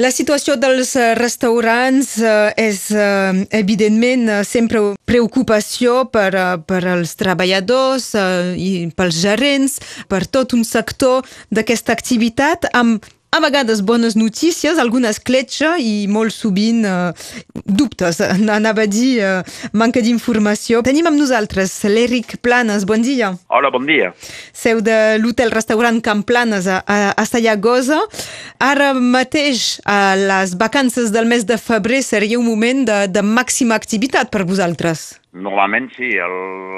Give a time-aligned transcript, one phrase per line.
[0.00, 6.30] La situació dels eh, restaurants eh, és, eh, evidentment, sempre preocupació per,
[6.64, 8.14] per als treballadors
[8.56, 9.76] i pels gerents,
[10.08, 16.34] per tot un sector d'aquesta activitat, amb a vegades bones notícies, alguna escletxa i molt
[16.34, 17.12] sovint uh,
[17.64, 18.18] dubtes,
[18.58, 20.82] anava a dir uh, manca d'informació.
[20.86, 23.32] Tenim amb nosaltres l'Eric Planes, bon dia.
[23.48, 24.10] Hola, bon dia.
[24.52, 28.00] Seu de l'hotel-restaurant Camp Planes a, a, a Sallagosa.
[28.58, 33.78] Ara mateix, a les vacances del mes de febrer, seria un moment de, de màxima
[33.78, 35.20] activitat per vosaltres.
[35.30, 36.32] Normalment sí, el,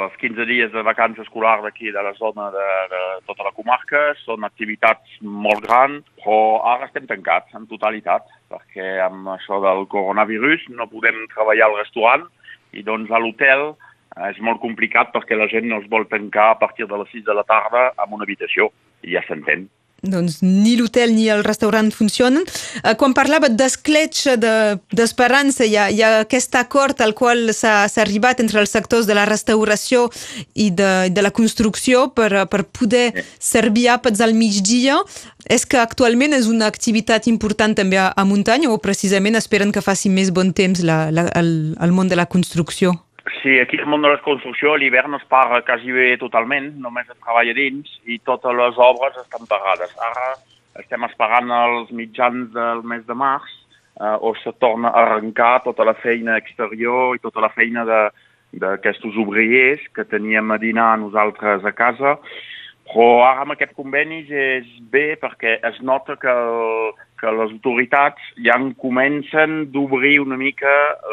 [0.04, 4.02] els 15 dies de vacances escolar d'aquí de la zona de, de tota la comarca
[4.20, 10.68] són activitats molt grans, però ara estem tancats en totalitat, perquè amb això del coronavirus
[10.76, 12.28] no podem treballar al restaurant
[12.76, 13.70] i doncs a l'hotel
[14.28, 17.24] és molt complicat perquè la gent no es vol tancar a partir de les 6
[17.24, 18.68] de la tarda en una habitació,
[19.00, 19.70] i ja s'entén
[20.02, 22.42] doncs ni l'hotel ni el restaurant funcionen.
[22.82, 28.42] Eh, quan parlava d'escletxa, d'esperança, hi, ha, hi ha aquest acord al qual s'ha arribat
[28.42, 30.08] entre els sectors de la restauració
[30.54, 34.98] i de, de la construcció per, per poder servir àpats al migdia.
[35.50, 39.82] És que actualment és una activitat important també a, a muntanya o precisament esperen que
[39.82, 42.94] faci més bon temps la, la, el, el món de la construcció?
[43.40, 47.18] Sí, aquí al món de la construcció l'hivern es paga quasi bé totalment, només es
[47.20, 49.92] treballa dins i totes les obres estan pagades.
[50.02, 50.32] Ara
[50.82, 53.52] estem esperant els mitjans del mes de març
[54.00, 57.84] eh, on se torna a arrencar tota la feina exterior i tota la feina
[58.52, 62.18] d'aquests obriers que teníem a dinar nosaltres a casa
[62.92, 66.92] però ara amb aquest conveni és bé perquè es nota que, el,
[67.22, 70.72] que les autoritats ja en comencen d'obrir una mica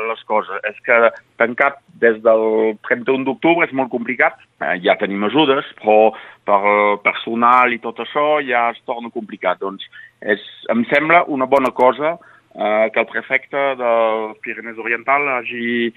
[0.10, 0.58] les coses.
[0.66, 0.98] És que
[1.38, 4.40] tancat des del 31 d'octubre és molt complicat.
[4.66, 6.12] Eh, ja tenim ajudes, però
[6.50, 9.62] per personal i tot això ja es torna complicat.
[9.62, 9.86] Doncs
[10.22, 10.42] és,
[10.74, 15.94] em sembla una bona cosa eh, que el prefecte del Pirinès Oriental hagi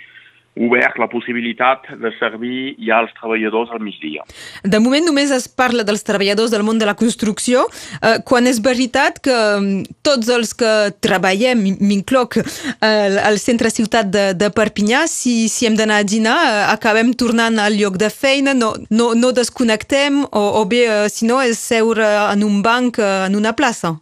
[0.56, 4.24] obert la possibilitat de servir ja als treballadors al migdia.
[4.63, 7.64] De moment només es parla dels treballadors del món de la construcció,
[8.02, 12.36] eh, quan és veritat que mm, tots els que treballem, m'incloc
[12.85, 17.14] al, al centre ciutat de, de Perpinyà, si, si hem d'anar a dinar, eh, acabem
[17.17, 21.41] tornant al lloc de feina, no, no, no desconnectem, o, o bé, eh, si no,
[21.41, 23.96] és seure en un banc, eh, en una plaça.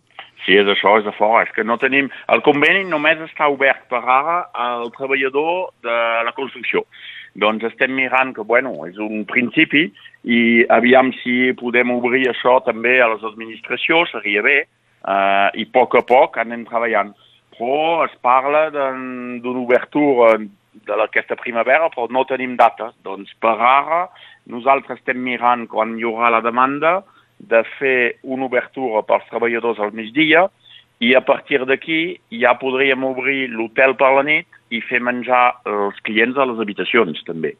[0.44, 1.44] Sí, és això, és de fora.
[1.44, 2.08] És que no tenim...
[2.32, 5.96] El conveni només està obert per ara al treballador de
[6.26, 6.84] la construcció.
[7.40, 9.86] Doncs estem mirant que, bueno, és un principi
[10.26, 10.40] i
[10.72, 15.94] aviam si podem obrir això també a les administracions, seria bé, eh, i a poc
[16.00, 17.12] a poc anem treballant.
[17.56, 22.90] Però es parla d'una obertura de aquesta primavera, però no tenim data.
[23.04, 24.06] Doncs per ara
[24.50, 27.00] nosaltres estem mirant quan hi haurà la demanda,
[27.40, 30.46] de fer una obertura pels treballadors al migdia
[31.00, 35.98] i a partir d'aquí ja podríem obrir l'hotel per la nit i fer menjar els
[36.04, 37.56] clients a les habitacions també.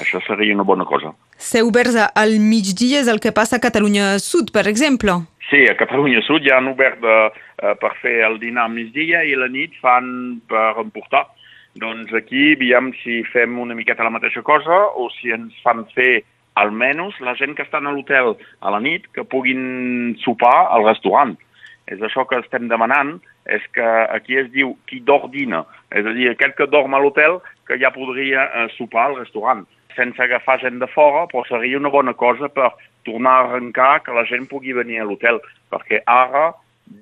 [0.00, 1.12] Això seria una bona cosa.
[1.36, 5.18] Ser oberts al migdia és el que passa a Catalunya Sud, per exemple?
[5.50, 9.24] Sí, a Catalunya Sud ja han obert de, uh, per fer el dinar al migdia
[9.26, 11.26] i la nit fan per emportar.
[11.76, 16.22] Doncs aquí, aviam si fem una miqueta la mateixa cosa o si ens fan fer
[16.60, 21.36] almenys la gent que està a l'hotel a la nit que puguin sopar al restaurant.
[21.90, 26.30] És això que estem demanant, és que aquí es diu qui d'ordina, és a dir,
[26.30, 29.66] aquell que dorm a l'hotel que ja podria eh, sopar al restaurant,
[29.96, 32.72] sense agafar gent de fora, però seria una bona cosa per
[33.04, 36.52] tornar a arrencar que la gent pugui venir a l'hotel, perquè ara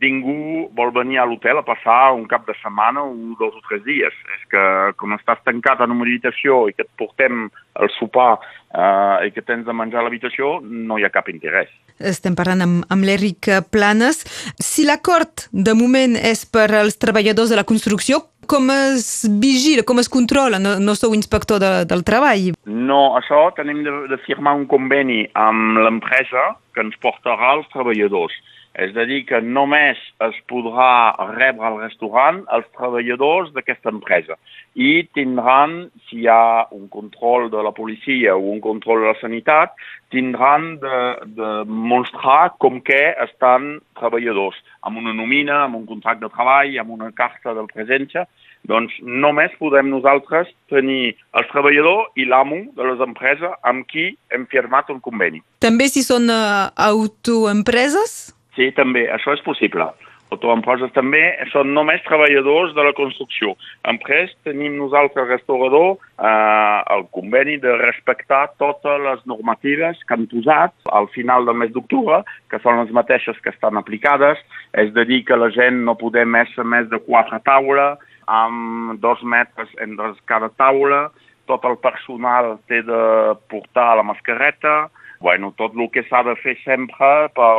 [0.02, 3.84] ningú vol venir a l'hotel a passar un cap de setmana o dos o tres
[3.86, 4.14] dies.
[4.36, 4.62] És que
[4.98, 7.48] com estàs tancat en una habitació i que et portem
[7.80, 11.70] el sopar eh, i que tens de menjar a l'habitació, no hi ha cap interès.
[11.98, 14.24] Estem parlant amb, amb l'Eric Planes.
[14.58, 20.00] Si l'acord de moment és per als treballadors de la construcció, com es vigila, com
[20.02, 20.58] es controla?
[20.58, 22.50] No, no sou inspector de, del treball.
[22.66, 28.34] No, això tenim de, de firmar un conveni amb l'empresa que ens portarà els treballadors.
[28.72, 34.38] És a dir, que només es podrà rebre al restaurant els treballadors d'aquesta empresa
[34.72, 39.18] i tindran, si hi ha un control de la policia o un control de la
[39.20, 39.76] sanitat,
[40.12, 41.00] tindran de,
[41.36, 46.96] de mostrar com que estan treballadors, amb una nomina, amb un contracte de treball, amb
[46.96, 48.24] una carta de presència,
[48.68, 54.46] doncs només podem nosaltres tenir el treballador i l'amo de les empreses amb qui hem
[54.52, 55.42] firmat un conveni.
[55.60, 58.32] També si són uh, autoempreses?
[58.56, 59.92] Sí, també, això és possible.
[60.32, 61.20] autoempreses també,
[61.52, 63.50] són només treballadors de la construcció.
[63.84, 70.72] Després tenim nosaltres, restaurador, eh, el conveni de respectar totes les normatives que han posat
[70.90, 74.40] al final del mes d'octubre, que són les mateixes que estan aplicades,
[74.72, 79.22] és de dir que la gent no podem més més de quatre taules, amb dos
[79.22, 81.10] metres entre cada taula,
[81.46, 83.02] tot el personal té de
[83.50, 84.88] portar la mascareta,
[85.22, 87.52] bueno, tot el que s'ha de fer sempre per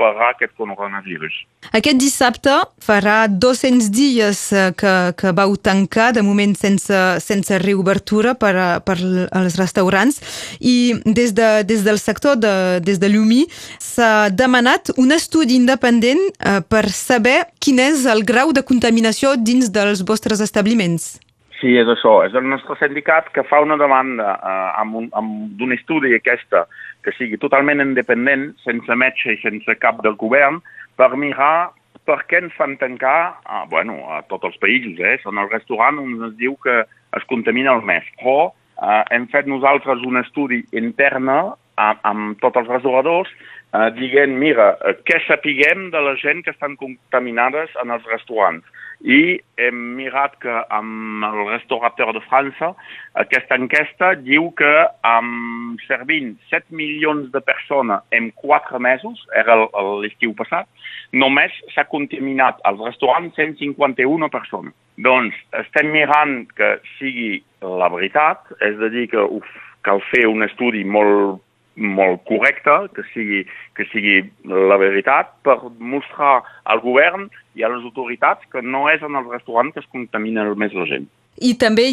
[0.00, 1.36] parar aquest coronavirus.
[1.76, 8.34] Aquest dissabte farà 200 dies eh, que, que vau tancar, de moment sense, sense reobertura
[8.34, 8.98] per, a, per
[9.30, 10.20] als restaurants,
[10.58, 12.54] i des, de, des del sector, de,
[12.84, 13.44] des de l'UMI,
[13.78, 19.70] s'ha demanat un estudi independent eh, per saber quin és el grau de contaminació dins
[19.70, 21.14] dels vostres establiments.
[21.60, 22.22] Sí, és això.
[22.24, 26.64] És el nostre sindicat que fa una demanda eh, amb, un, amb un estudi aquesta
[27.04, 30.60] que sigui totalment independent, sense metge i sense cap del govern,
[30.96, 31.70] per mirar
[32.08, 34.96] per què ens fan tancar eh, bueno, a tots els països.
[35.04, 35.18] Eh?
[35.24, 36.80] Són el restaurant on es diu que
[37.18, 38.08] es contamina el més.
[38.22, 41.40] Però eh, hem fet nosaltres un estudi interne
[41.76, 43.32] amb, amb tots els restauradors
[43.74, 48.66] eh, dient, mira, eh, què sapiguem de la gent que estan contaminades en els restaurants
[49.00, 52.74] i hem mirat que amb el restaurateur de França
[53.22, 54.72] aquesta enquesta diu que
[55.08, 59.56] amb servint 7 milions de persones en 4 mesos, era
[60.02, 60.68] l'estiu passat,
[61.12, 64.76] només s'ha contaminat als restaurants 151 persones.
[65.00, 69.48] Doncs estem mirant que sigui la veritat, és a dir, que uf,
[69.86, 71.40] cal fer un estudi molt
[71.80, 73.44] molt correcte, que sigui,
[73.76, 79.02] que sigui la veritat, per mostrar al govern i a les autoritats que no és
[79.02, 81.08] en el restaurant que es contamina més la gent.
[81.40, 81.86] I també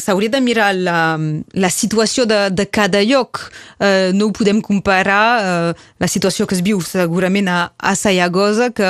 [0.00, 1.18] s'hauria de mirar la,
[1.52, 3.42] la situació de, de cada lloc.
[3.76, 8.70] Eh, no ho podem comparar eh, la situació que es viu segurament a, a Sayagosa,
[8.76, 8.88] que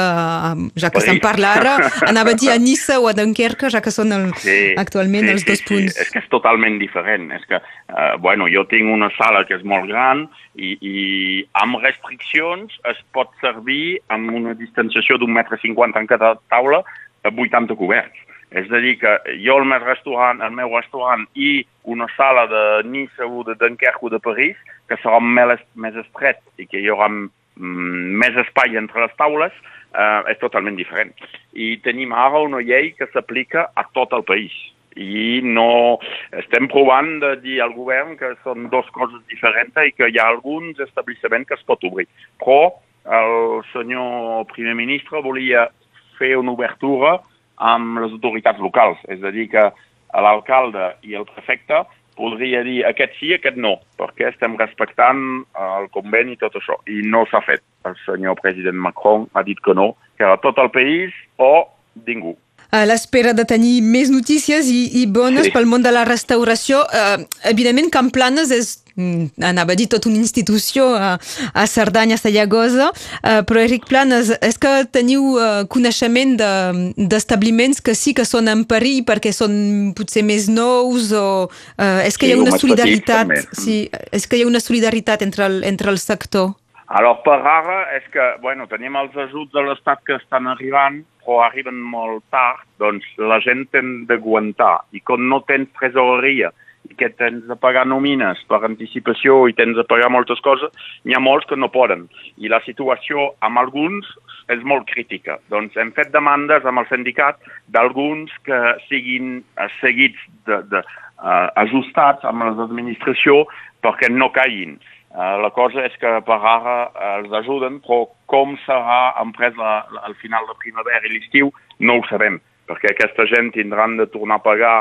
[0.78, 1.74] ja que se'n parla ara,
[2.06, 5.34] anava a dir a Nissa o a Dunkerque, ja que són el, sí, actualment sí,
[5.34, 5.96] els dos sí, punts.
[5.96, 6.04] Sí.
[6.06, 7.26] És que és totalment diferent.
[7.34, 11.82] És que, eh, bueno, jo tinc una sala que és molt gran i, i amb
[11.82, 16.84] restriccions es pot servir amb una distanciació d'un metre cinquanta en cada taula
[17.26, 19.12] a 80 coberts és a dir, que
[19.42, 24.06] jo el meu restaurant, el meu restaurant i una sala de Nice o de Dunkerque
[24.06, 24.56] o de París,
[24.88, 29.52] que serà més, més estret i que hi haurà mm, més espai entre les taules,
[29.96, 31.12] eh, és totalment diferent.
[31.52, 34.54] I tenim ara una llei que s'aplica a tot el país.
[34.96, 35.98] I no
[36.38, 40.30] estem provant de dir al govern que són dues coses diferents i que hi ha
[40.30, 42.06] alguns establiments que es pot obrir.
[42.40, 45.68] Però el senyor primer ministre volia
[46.16, 47.18] fer una obertura
[47.56, 48.98] amb les autoritats locals.
[49.12, 49.68] És a dir, que
[50.16, 51.84] l'alcalde i el prefecte
[52.16, 55.20] podria dir aquest sí, aquest no, perquè estem respectant
[55.60, 56.78] el conveni i tot això.
[56.88, 57.64] I no s'ha fet.
[57.86, 61.68] El senyor president Macron ha dit que no, que era tot el país o
[62.08, 62.34] ningú
[62.70, 65.54] a l'espera de tenir més notícies i, i bones sí.
[65.54, 66.82] pel món de la restauració.
[66.86, 71.14] Uh, evidentment, Camplanes és mm, anava a dir tota una institució a,
[71.52, 77.86] a Cerdanya, a Sallagosa, uh, però Eric Planes, és que teniu uh, coneixement d'establiments de,
[77.86, 82.26] que sí que són en perill perquè són potser més nous o uh, és que
[82.26, 83.80] sí, hi ha una solidaritat petit, sí,
[84.12, 86.54] és que hi ha una solidaritat entre el, entre el sector?
[86.88, 91.40] Alors, per ara és que, bueno, tenim els ajuts de l'Estat que estan arribant, però
[91.42, 94.84] arriben molt tard, doncs la gent ten d'aguantar.
[94.94, 96.52] I com no tens tresoreria
[96.86, 100.70] i que tens de pagar nomines per anticipació i tens de pagar moltes coses,
[101.02, 102.06] n'hi ha molts que no poden.
[102.38, 104.06] I la situació amb alguns
[104.54, 105.40] és molt crítica.
[105.50, 107.42] Doncs hem fet demandes amb el sindicat
[107.74, 110.84] d'alguns que siguin eh, seguits, de, de,
[111.18, 113.42] uh, ajustats amb l'administració
[113.82, 114.76] perquè no caiguin.
[115.16, 119.78] Uh, la cosa és que per ara uh, els ajuden, però com serà emprès la,
[119.88, 121.48] la, al final de primavera i l'estiu
[121.80, 122.36] no ho sabem,
[122.68, 124.74] perquè aquesta gent tindran de tornar a pagar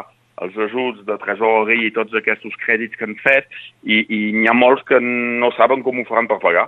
[0.44, 3.48] els ajuts de tresoreria i tots aquests crèdits que han fet
[3.88, 6.68] i, i n'hi ha molts que no saben com ho faran per pagar.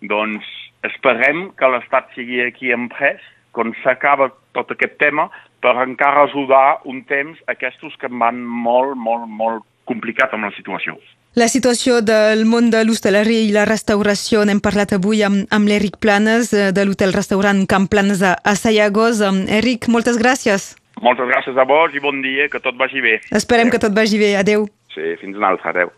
[0.00, 0.48] Doncs
[0.88, 3.20] esperem que l'Estat sigui aquí emprès
[3.52, 5.28] quan s'acaba tot aquest tema
[5.60, 10.96] per encara ajudar un temps aquests que van molt, molt, molt complicat amb la situació.
[11.32, 15.96] La situació del món de l'hostaleria i la restauració n'hem parlat avui amb, amb l'Eric
[16.04, 19.30] Planes eh, de l'hotel-restaurant Camp Planes a, a Sayagosa.
[19.48, 20.74] Eric, moltes gràcies.
[21.00, 23.14] Moltes gràcies a vos i bon dia, que tot vagi bé.
[23.32, 23.72] Esperem Adeu.
[23.72, 24.34] que tot vagi bé.
[24.36, 24.68] Adeu.
[24.92, 25.72] Sí, fins una altra.
[25.72, 25.88] Adeu.